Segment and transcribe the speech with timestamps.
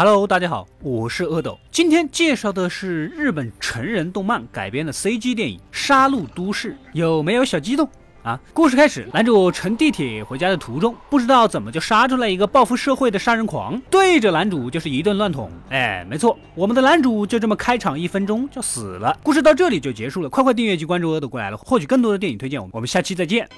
[0.00, 1.58] Hello，大家好，我是阿斗。
[1.72, 7.88] 今天介绍的是日本成人动漫改编的 CG 电影《杀戮都市》，有没有小激动
[8.22, 8.38] 啊？
[8.54, 15.50] 故事开始，男主乘地铁回家的途中，不知道怎么就杀出来一个报复社会的杀人狂，对着男主就是一顿乱捅。
[15.68, 19.18] 哎，没错，我们的男主就这么开场一分钟就死了。
[19.24, 22.64] 故事到这里就结束了，快快订阅及关注阿斗过来了，获取更多的电影推荐。
[22.70, 23.48] 我们下期再见。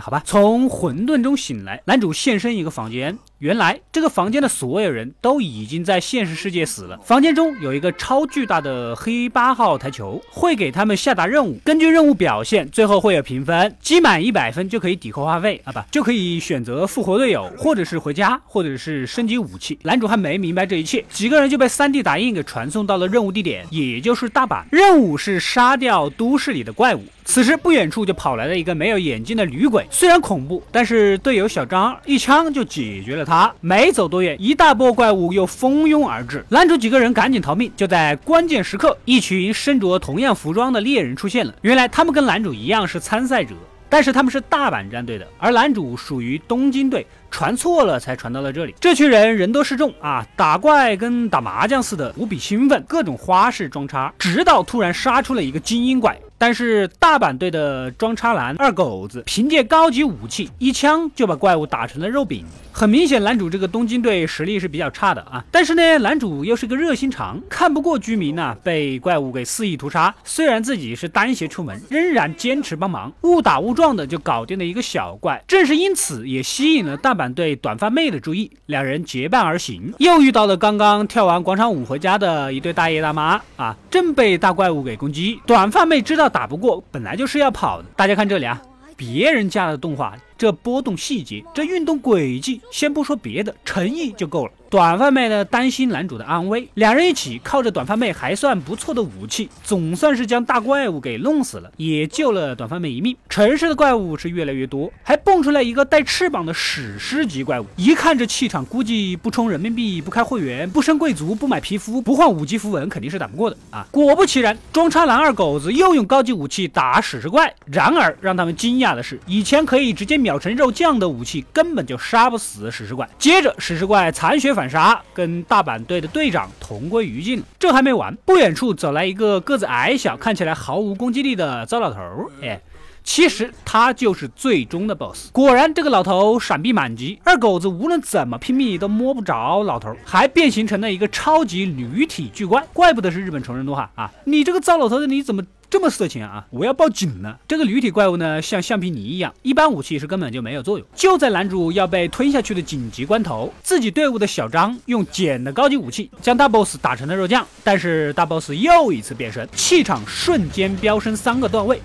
[0.00, 3.18] 好吧，从混沌中醒来，男主现身一个房间。
[3.38, 6.98] 原来这个房间的所有人都已经在现实世界死了。
[7.02, 19.78] 房间中有一个超巨大的黑八号台球，会给他们下达任务，根据任务表现，最后会有评分，积满一百分就可以抵扣话费啊，不就可以选择复活队友，或者是回家，或者是升级武器。
[19.84, 24.62] 男主还没明白这一切，几个人就被 3D 打印给传送到了任务地点，也就是大阪。
[24.70, 27.02] 任务是杀掉都市里的怪物。
[27.32, 33.54] 此时不远处就跑来了一个没有眼睛的女鬼，虽然恐怖，但是队友小张一枪就解决了他。
[33.60, 37.70] 没走多远，一大波怪物又蜂拥而至，男主几个人赶紧逃命。
[37.76, 41.54] 就在关键时刻，一群身着同样服装的猎人出现了。
[41.62, 43.54] 原来他们跟男主一样是参赛者，
[43.88, 48.74] 但是他们是大阪战队的，而男主属于东京队，传错了才传到了这里。
[48.80, 56.18] 这群人人多势众啊，打怪跟打麻将似的，无比兴奋，各种花式装叉，直到突然杀出了一个精英怪。
[56.40, 62.46] 但是大阪队的装叉男二狗子凭借高级武器一枪就把怪物打成了肉饼。
[62.72, 65.44] 很明显，男主这个东京队实力是比较差的啊。
[65.50, 75.44] 但是呢，男主又是个热心肠，看不过居民呢被怪物给肆意屠杀，虽然自己是单鞋出门，仍然坚持帮忙，误打误撞的就搞定了一个小怪。
[75.46, 85.38] 正是因此，也吸引了大阪队短发妹的注意，两人结伴而行，又遇到了刚刚跳完广场舞回家的一对大爷大妈啊，正被大怪物给攻击。
[85.44, 86.29] 短发妹知道。
[86.30, 87.88] 打不过，本来就是要跑的。
[87.96, 88.62] 大家看这里啊，
[88.96, 90.16] 别人家的动画。
[90.40, 94.52] 这波动细节，这运动轨迹，先不说别的，诚意就够了。
[94.70, 103.14] 短发妹呢，担心男主的安危，两人一起靠着短发妹还算不错的武器，总算是将大怪物给弄死了，也救了短发妹一命。
[103.28, 113.86] 城市的怪物是越来越多，还蹦出来一个带翅膀的史诗级怪物，一看这气场，估计不充人民币、不开会员、不升贵族、不买皮肤、不换五级符文，肯定是打不过的啊！
[113.90, 117.52] 果不其然，装叉男二狗子又用高级武器打史诗怪。
[117.66, 120.29] 然而让他们惊讶的是，以前可以直接秒。
[120.30, 123.08] 秒成肉酱的武器根本就杀不死史诗怪。
[123.18, 127.44] 接着，史诗怪残血反杀，跟大阪队的队长同归于尽了。
[127.58, 131.98] 这还没完，不远处走来一个个子矮小、看起来毫无攻击力的糟老头。
[132.42, 132.60] 哎，
[133.02, 135.32] 其实他就是最终的 BOSS。
[135.32, 142.64] 果然，这个老头闪避满级，二狗子无论怎么拼命都摸不着老头，还变形成了一个超级驴体巨怪。
[142.72, 144.08] 怪不得是日本成人动画啊！
[144.26, 145.42] 你这个糟老头子，你怎么？
[145.70, 146.44] 这么色情啊！
[146.50, 147.38] 我要报警了。
[147.46, 150.86] 这个驴体怪物呢，像橡皮泥一样，一般武器是根本就没有作用。
[150.96, 157.46] 就在男主要被吞下去的紧急关头，自己队伍的小张用捡的高级武器将大 boss 打成了肉酱。
[157.62, 161.80] 但是大 boss 又一次变身，气场瞬间飙升三个段位。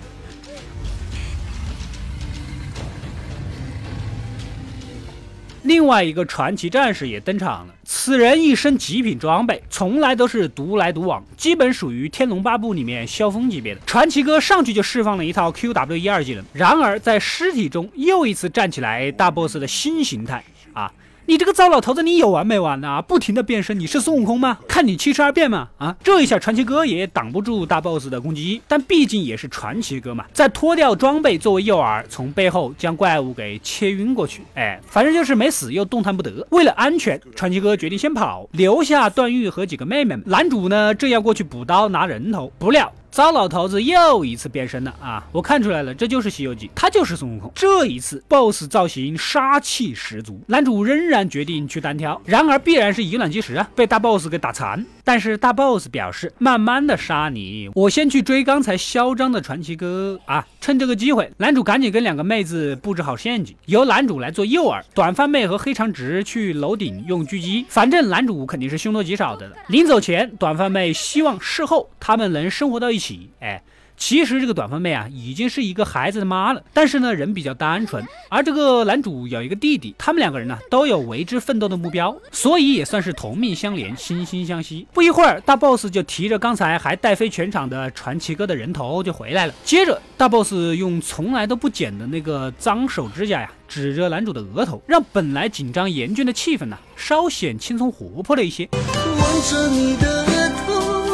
[5.66, 13.80] 另外一个传奇战士也登场了，此人一身极品装备，从来都是独来独往，基本属于《天龙八部》里面萧峰级别的。
[13.84, 20.92] 传奇哥上去就释放了一套 QW 一二技能，然而在尸体中又一次站起来，大 boss 的新形态啊！
[21.28, 23.02] 你这个糟老头子，你有完没完呢？
[23.02, 24.58] 不停的变身，你是孙悟空吗？
[24.68, 25.68] 看你七十二变吗？
[25.76, 34.42] 啊，这一下传奇哥也挡不住大 boss 的攻击，但毕竟也是传奇哥嘛，在脱掉装备作为诱饵，从背后将怪物给切晕过去。
[34.54, 36.46] 哎，反正就是没死又动弹不得。
[36.50, 40.22] 为了安全，传奇哥决定先跑，留下段誉和几个妹妹们。
[40.26, 42.92] 男主呢，正要过去补刀拿人头，不料。
[43.16, 45.26] 糟老头子又一次变身了啊！
[45.32, 47.50] 我看出来了，这就是《西游记》，他就是孙悟空。
[47.54, 54.84] 这一次，BOSS 造型杀气十足，男主仍然决定去单挑，然而必然是以卵击石啊，被大 BOSS 给打残。
[55.06, 60.46] 但是大 BOSS 表示，慢慢的杀你，我先去追刚才嚣张的传奇哥啊！
[60.60, 69.56] 趁这个机会，男主赶紧跟两个妹子布置好陷阱，由男主来做诱饵，短发妹和黑长直去楼顶用狙击，反正男主肯定是凶多吉少的了。
[69.68, 73.06] 临走前，短发妹希望事后他们能生活到一起。
[73.06, 73.62] 起，哎，
[73.96, 78.04] 其实这个短发妹啊，已经是一个孩子的妈了，但是呢，人比较单纯。
[78.28, 84.86] 而这个男主有一个弟弟，他们两个人呢，都有为之奋斗的目标，所以也算是同命相连，惺惺相惜。
[84.92, 89.54] 不一会儿，大 boss 就提着刚才还带飞全场的传奇哥的人头就回来了。
[89.64, 98.68] 接着，大 boss 用从来都不剪的那个脏手指甲呀，指着男主的额头，让本来紧张严峻的气氛呢，稍显轻松活泼了一些。
[98.72, 100.35] 望着你的额头，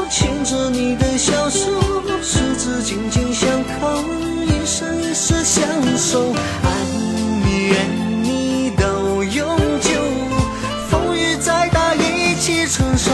[0.08, 1.68] 牵着你的小手。
[2.22, 4.02] 十指紧紧相扣，
[4.46, 5.44] 一生一世。
[5.44, 5.66] 相
[5.96, 6.32] 守，
[6.62, 6.70] 爱
[7.44, 7.86] 你爱
[8.22, 8.84] 你到
[9.24, 9.90] 永久，
[10.88, 13.11] 风雨再大一起承受。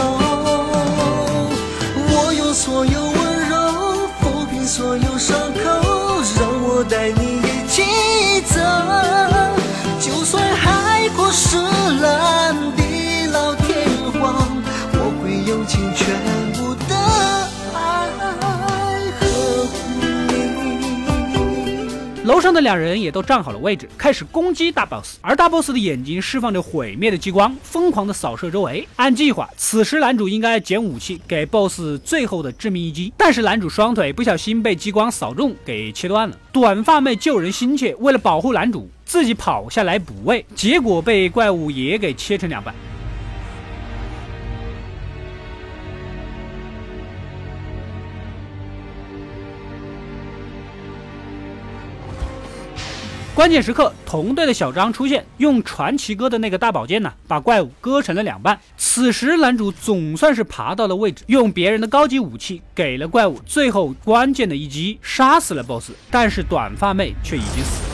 [22.49, 25.17] 上的两人也都站好了位置，开始攻击大 boss。
[25.21, 28.87] 而大 boss 的眼睛释放着毁灭的激光，疯狂的扫射周围。
[28.95, 36.35] 按计划，此时男主应该捡武器给 boss 最后的致命一击，但是男主双腿不小心被激光扫中，给切断了。
[36.51, 42.73] 短发妹救人心切，为了保护男主，自己跑下来补位，结果被怪物也给切成两半。
[53.39, 58.59] 关键时刻，同队的小张出现，用传奇哥的那个大宝剑呢，把怪物割成了两半。
[58.75, 65.91] 此时，男主总算是爬到了位置，用别人的高级武器给了怪物最后关键的一击，杀死了 BOSS。
[66.11, 67.88] 但是短发妹却已经死了。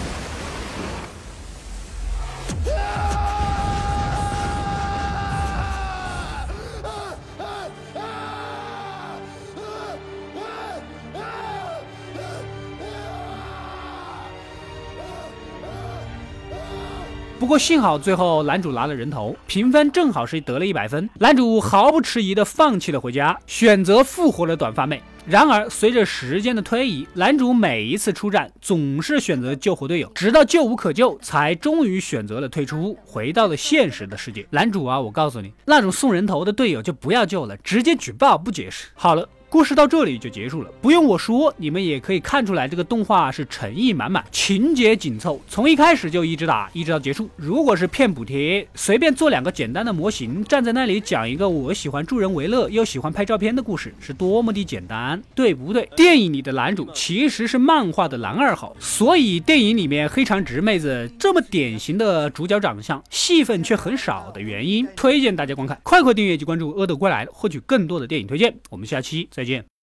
[17.37, 21.09] 不过幸好最后男主拿了人头，评分正好是得了一百分。
[21.19, 25.03] 男主毫不迟疑的放弃了回家，选择复活了短发妹。
[25.27, 34.47] 然而随着时间的推移，男主每一次出战总是选择救活队友，直到救无可救，才终于选择了退出，回到了现实的世界。
[34.51, 38.87] 男主啊，我告诉你，那种送人头的队友就不要救了，直接举报不解释。
[38.93, 39.27] 好了。
[39.49, 47.29] 故事到这里就结束了，不用我说，你们也可以看出来，这个动画是诚意满满，情节紧凑，从一开始就一直打，一直到结束。
[47.37, 55.87] 如果是骗补贴，随便做两个简单的模型，站在那里讲一个我喜欢助人为乐又喜欢拍照片的故事，是多么的简单，对不对？
[55.95, 68.53] 电影里的男主其实是漫画的男二号，所以电影里面黑长直妹子这么典型的主角长相，戏份却很少的原因，推荐大家观看，快快订阅及关注阿斗归来，获取更多的电影推荐。
[68.69, 69.74] 我们下期再再见。